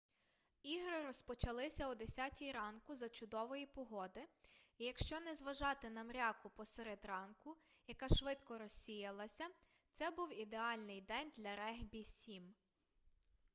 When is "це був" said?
9.91-10.33